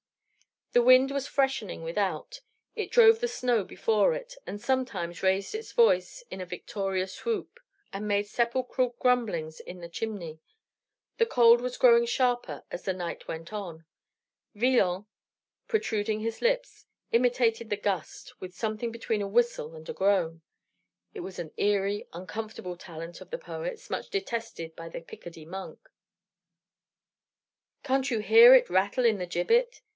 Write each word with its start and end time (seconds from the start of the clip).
The 0.73 0.81
wind 0.81 1.11
was 1.11 1.27
freshening 1.27 1.83
without; 1.83 2.39
it 2.75 2.89
drove 2.91 3.19
the 3.19 3.27
snow 3.27 3.63
before 3.63 4.15
it, 4.15 4.35
and 4.47 4.59
sometimes 4.59 5.21
raised 5.21 5.53
its 5.53 5.73
voice 5.73 6.23
in 6.31 6.39
a 6.39 6.45
victorious 6.45 7.23
whoop, 7.25 7.59
and 7.93 8.07
made 8.07 8.25
sepulchral 8.25 8.95
grumblings 8.97 9.59
in 9.59 9.81
the 9.81 9.89
chimney. 9.89 10.39
The 11.17 11.25
cold 11.25 11.59
was 11.59 11.77
growing 11.77 12.05
sharper 12.05 12.63
as 12.71 12.83
the 12.83 12.93
night 12.93 13.27
went 13.27 13.51
on. 13.53 13.85
Villon, 14.55 15.05
protruding 15.67 16.21
his 16.21 16.41
lips, 16.41 16.85
imitated 17.11 17.69
the 17.69 17.77
gust 17.77 18.39
with 18.39 18.55
something 18.55 18.93
between 18.93 19.21
a 19.21 19.27
whistle 19.27 19.75
and 19.75 19.87
a 19.89 19.93
groan. 19.93 20.41
It 21.13 21.19
was 21.19 21.37
an 21.37 21.51
eerie, 21.57 22.07
uncomfortable 22.13 22.77
talent 22.77 23.19
of 23.19 23.29
the 23.29 23.37
poet's, 23.37 23.89
much 23.89 24.09
detested 24.09 24.73
by 24.77 24.87
the 24.89 25.01
Picardy 25.01 25.45
monk. 25.45 25.89
"Can't 27.83 28.09
you 28.09 28.19
hear 28.19 28.55
it 28.55 28.69
rattle 28.69 29.03
in 29.05 29.17
the 29.19 29.27
gibbet?" 29.27 29.81